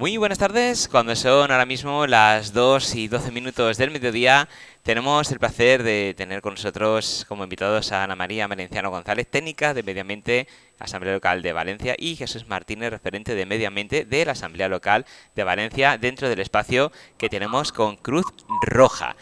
[0.00, 4.48] Muy buenas tardes, cuando son ahora mismo las 2 y 12 minutos del mediodía,
[4.82, 9.74] tenemos el placer de tener con nosotros como invitados a Ana María Valenciano González, técnica
[9.74, 14.24] de Medio Ambiente, Asamblea Local de Valencia, y Jesús Martínez, referente de Medio Ambiente de
[14.24, 15.04] la Asamblea Local
[15.36, 18.24] de Valencia, dentro del espacio que tenemos con Cruz
[18.62, 19.16] Roja.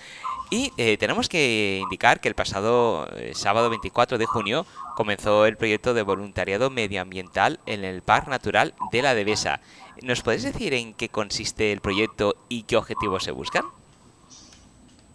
[0.50, 4.64] Y eh, tenemos que indicar que el pasado eh, sábado 24 de junio
[4.96, 9.60] comenzó el proyecto de voluntariado medioambiental en el Parque Natural de la Devesa.
[10.02, 13.64] ¿Nos podéis decir en qué consiste el proyecto y qué objetivos se buscan?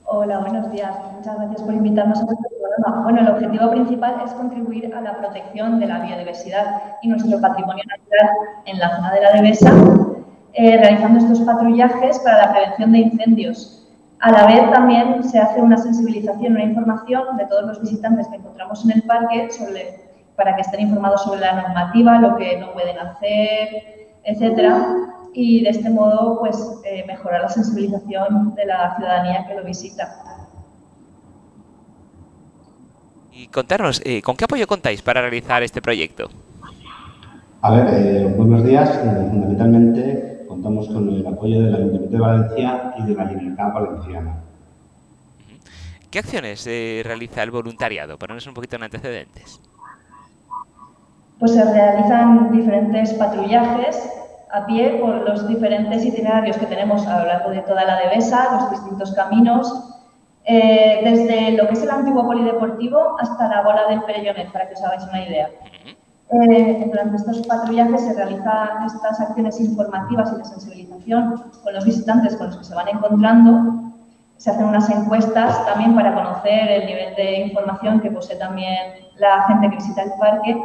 [0.05, 0.95] Hola, buenos días.
[1.13, 3.01] Muchas gracias por invitarnos a este programa.
[3.01, 7.83] Bueno, el objetivo principal es contribuir a la protección de la biodiversidad y nuestro patrimonio
[7.85, 8.29] natural
[8.65, 9.73] en la zona de la Devesa,
[10.53, 13.82] eh, realizando estos patrullajes para la prevención de incendios
[14.23, 18.37] a la vez también se hace una sensibilización, una información de todos los visitantes que
[18.37, 19.49] encontramos en el parque
[20.37, 24.95] para que estén informados sobre la normativa, lo que no pueden hacer, etcétera,
[25.33, 26.55] y de este modo pues
[26.85, 30.15] eh, mejorar la sensibilización de la ciudadanía que lo visita.
[33.33, 36.29] Y contarnos, eh, ¿con qué apoyo contáis para realizar este proyecto?
[37.61, 38.89] A ver, eh, buenos días.
[38.99, 44.35] fundamentalmente contamos con el apoyo del Ayuntamiento de Valencia y de la Generalitat Valenciana.
[46.11, 48.19] ¿Qué acciones eh, realiza el voluntariado?
[48.19, 49.59] Ponernos un poquito en antecedentes.
[51.39, 53.97] Pues se realizan diferentes patrullajes
[54.51, 58.59] a pie por los diferentes itinerarios que tenemos a lo largo de toda la Devesa,
[58.59, 59.73] los distintos caminos,
[60.45, 64.75] eh, desde lo que es el antiguo polideportivo hasta la bola del Perellonet, para que
[64.75, 65.49] os hagáis una idea.
[66.33, 72.35] Eh, durante estos patrullajes se realizan estas acciones informativas y de sensibilización con los visitantes
[72.35, 73.91] con los que se van encontrando.
[74.37, 78.77] Se hacen unas encuestas también para conocer el nivel de información que posee también
[79.17, 80.57] la gente que visita el parque,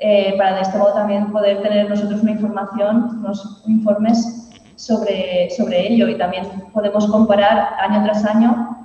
[0.00, 5.92] eh, para de este modo también poder tener nosotros una información, unos informes sobre, sobre
[5.92, 8.76] ello y también podemos comparar año tras año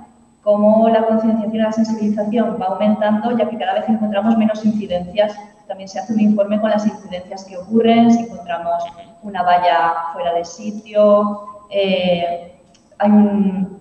[0.42, 5.36] cómo la concienciación y la sensibilización va aumentando, ya que cada vez encontramos menos incidencias
[5.66, 8.84] también se hace un informe con las incidencias que ocurren, si encontramos
[9.22, 11.64] una valla fuera de sitio.
[11.70, 12.52] Eh,
[12.98, 13.76] hay un,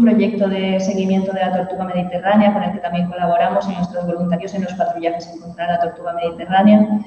[0.00, 4.54] proyecto de seguimiento de la tortuga mediterránea con el que también colaboramos y nuestros voluntarios
[4.54, 7.00] en los patrullajes encontrar la tortuga mediterránea.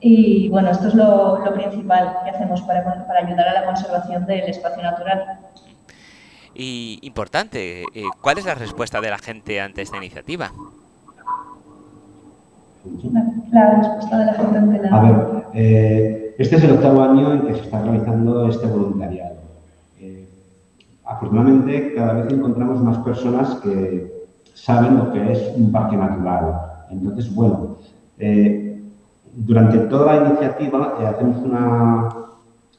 [0.00, 4.48] Y bueno, esto es lo, principal que hacemos para, para, ayudar a la conservación del
[4.48, 5.40] espacio natural.
[6.54, 10.50] Y importante, eh, ¿cuál es la respuesta de la gente ante esta iniciativa?
[13.52, 17.54] La respuesta de la gente A ver, eh, este es el octavo año en que
[17.54, 19.36] se está realizando este voluntariado.
[20.00, 20.26] Eh,
[21.04, 24.10] afortunadamente, cada vez encontramos más personas que
[24.54, 26.62] saben lo que es un parque natural.
[26.90, 27.76] Entonces, bueno,
[28.18, 28.82] eh,
[29.34, 31.36] durante toda la iniciativa hacemos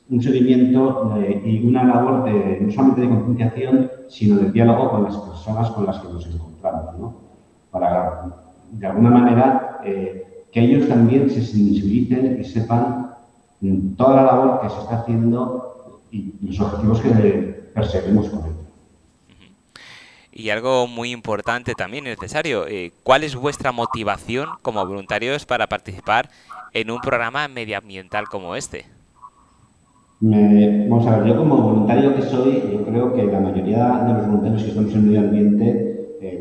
[0.10, 5.18] un seguimiento y una labor de, no solamente de concienciación, sino de diálogo con las
[5.18, 7.14] personas con las que nos encontramos, ¿no?
[7.72, 8.24] Para
[8.72, 13.16] de alguna manera, eh, que ellos también se sensibilicen y sepan
[13.98, 17.10] toda la labor que se está haciendo y los objetivos que
[17.74, 18.54] perseguimos con ello.
[20.32, 26.30] Y algo muy importante también necesario, eh, ¿cuál es vuestra motivación como voluntarios para participar
[26.74, 28.86] en un programa medioambiental como este?
[30.26, 34.26] vamos a ver, yo como voluntario que soy, yo creo que la mayoría de los
[34.26, 35.93] voluntarios que estamos en medio ambiente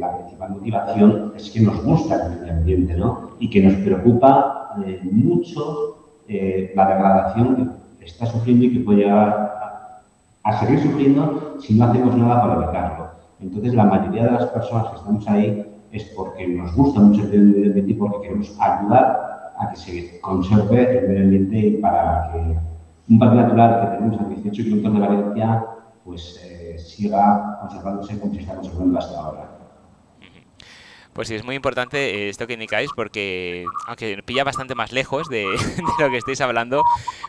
[0.02, 3.30] la principal motivación es que nos gusta el medio ambiente, ¿no?
[3.38, 5.96] Y que nos preocupa eh, mucho
[6.28, 10.02] eh, la degradación que está sufriendo y que puede llegar
[10.44, 13.06] a, seguir sufriendo si no hacemos nada para evitarlo.
[13.40, 17.44] Entonces, la mayoría de las personas que estamos ahí es porque nos gusta mucho el
[17.44, 22.56] medio ambiente y porque queremos ayudar a que se conserve el medio ambiente para que
[23.08, 25.64] un parque natural que tenemos a 18 kilómetros de Valencia
[26.04, 29.61] pues eh, siga conservándose como se está conservando hasta ahora.
[31.12, 35.28] Pues sí, es muy importante eh, esto que indicáis porque, aunque pilla bastante más lejos
[35.30, 35.44] de,
[35.98, 36.82] lo que estáis hablando,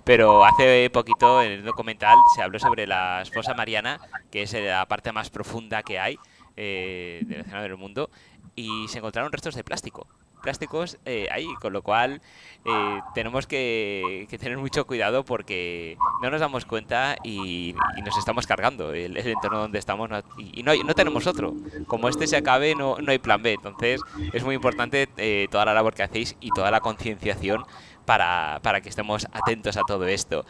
[0.06, 4.00] pero hace poquito en el documental se habló sobre la Fosa Mariana,
[4.32, 6.18] que es la parte más profunda que hay
[6.56, 8.10] eh, del océano del mundo,
[8.56, 10.08] y se encontraron restos de plástico
[10.44, 12.22] plásticos eh, ahí, con lo cual
[12.66, 17.74] eh, tenemos que, tener mucho cuidado porque no nos damos cuenta y,
[18.06, 21.56] nos estamos cargando el, entorno donde estamos y, no, no tenemos otro.
[21.88, 23.54] Como este se acabe, no, no hay plan B.
[23.54, 24.02] Entonces
[24.34, 27.64] es muy importante eh, toda la labor que hacéis y toda la concienciación
[28.06, 30.46] para, para que estemos atentos a todo esto.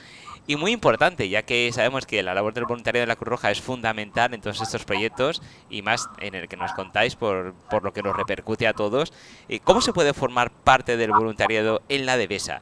[0.45, 3.51] Y muy importante, ya que sabemos que la labor del voluntario de la Cruz Roja
[3.51, 7.83] es fundamental en todos estos proyectos y más en el que nos contáis por, por
[7.83, 9.13] lo que nos repercute a todos,
[9.47, 12.61] eh, ¿cómo se puede formar parte del voluntariado en la Devesa?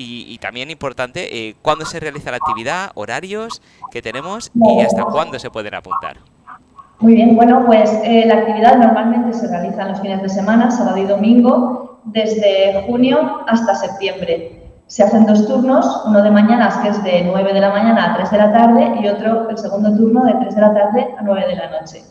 [0.00, 3.60] y, también importante, eh, ¿cuándo se realiza la actividad, horarios
[3.90, 6.18] que tenemos y hasta cuándo se pueden apuntar?
[7.00, 10.70] Muy bien, bueno, pues eh, la actividad normalmente se realiza en los fines de semana,
[10.70, 14.62] sábado y domingo, desde junio hasta septiembre.
[14.86, 18.16] Se hacen dos turnos, uno de mañanas que es de 9 de la mañana a
[18.16, 21.22] 3 de la tarde y otro, el segundo turno, de 3 de la tarde a
[21.22, 22.02] 9 de la noche.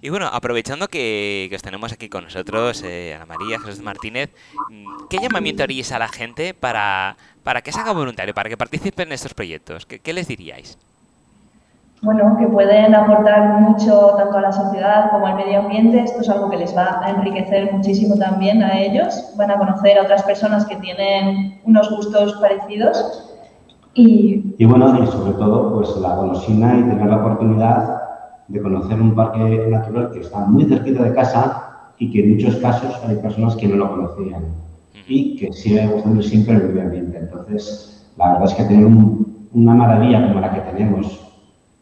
[0.00, 4.30] Y bueno, aprovechando que, os tenemos aquí con nosotros, eh, Ana María, Jesús Martínez,
[4.70, 8.56] mm, ¿qué llamamiento haríais a la gente para, para que se haga voluntario, para que
[8.56, 9.86] participen en estos proyectos?
[9.86, 10.78] ¿Qué, qué les diríais?
[12.00, 16.00] Bueno, que pueden aportar mucho tanto a la sociedad como al medio ambiente.
[16.00, 19.32] Esto es algo que les va a enriquecer muchísimo también a ellos.
[19.36, 23.24] Van a conocer a otras personas que tienen unos gustos parecidos
[23.94, 28.07] y, bueno, y sobre todo, pues la golosina y tener la oportunidad
[28.48, 32.56] de conocer un parque natural que está muy cerquita de casa y que en muchos
[32.56, 34.44] casos hay personas que no lo conocían
[35.06, 37.18] y que sigue gustando siempre el medio ambiente.
[37.18, 38.86] Entonces, la verdad es que tener
[39.52, 41.20] una maravilla como la que tenemos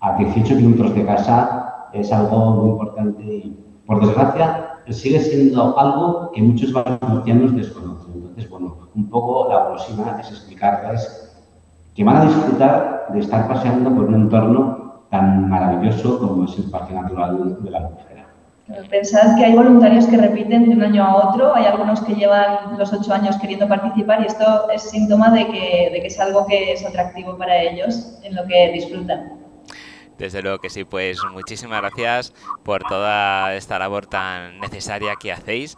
[0.00, 6.30] a 18 kilómetros de casa es algo muy importante y, por desgracia, sigue siendo algo
[6.32, 8.14] que muchos valencianos desconocen.
[8.14, 11.32] Entonces, bueno, un poco la golosina es explicarles
[11.94, 14.85] que van a disfrutar de estar paseando por un entorno
[15.16, 18.26] tan maravilloso como es el Parque Natural de la Albufera.
[18.90, 22.76] Pensad que hay voluntarios que repiten de un año a otro, hay algunos que llevan
[22.76, 26.46] los ocho años queriendo participar y esto es síntoma de que, de que es algo
[26.46, 29.38] que es atractivo para ellos, en lo que disfrutan.
[30.18, 32.34] Desde luego que sí, pues muchísimas gracias
[32.64, 35.76] por toda esta labor tan necesaria que hacéis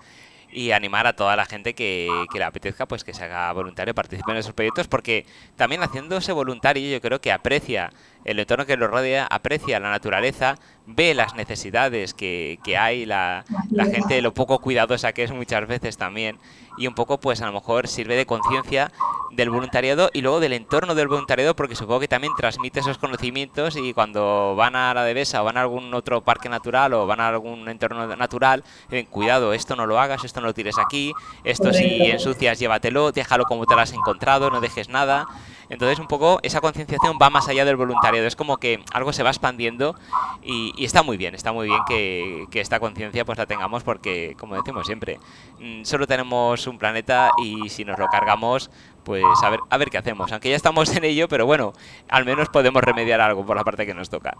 [0.50, 3.94] y animar a toda la gente que, que, le apetezca pues que se haga voluntario,
[3.94, 5.26] participe en esos proyectos, porque
[5.56, 7.90] también haciéndose voluntario yo creo que aprecia
[8.28, 13.44] el entorno que lo rodea, aprecia la naturaleza, ve las necesidades que, que hay, la,
[13.70, 16.38] la gente, lo poco cuidadosa que es muchas veces también,
[16.76, 18.92] y un poco pues a lo mejor sirve de conciencia
[19.32, 23.76] del voluntariado y luego del entorno del voluntariado porque supongo que también transmite esos conocimientos
[23.76, 27.20] y cuando van a la Devesa o van a algún otro parque natural o van
[27.20, 31.12] a algún entorno natural, eh, cuidado, esto no lo hagas, esto no lo tires aquí,
[31.44, 35.26] esto si ensucias llévatelo, déjalo como te lo has encontrado, no dejes nada.
[35.70, 38.17] Entonces, un poco esa concienciación va más allá del voluntariado.
[38.26, 39.94] Es como que algo se va expandiendo
[40.42, 44.56] y, está muy bien, está muy bien que, esta conciencia pues la tengamos porque, como
[44.56, 45.20] decimos siempre,
[45.60, 48.70] mm, solo tenemos un planeta y si nos lo cargamos,
[49.04, 50.32] pues a ver, a ver qué hacemos.
[50.32, 51.72] Aunque ya estamos en ello, pero bueno,
[52.08, 54.36] al menos podemos remediar algo por la parte que nos toca.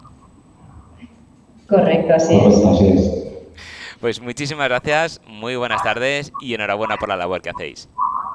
[1.68, 3.28] Correcto, así es.
[4.00, 7.88] Pues muchísimas gracias, muy buenas tardes y enhorabuena por la labor que hacéis.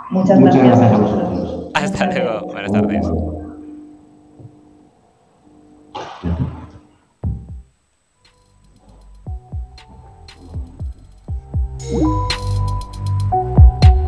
[0.09, 1.71] Muchas gracias, a vosotros.
[1.73, 3.07] Hasta luego, buenas tardes.
[6.23, 6.52] Yeah.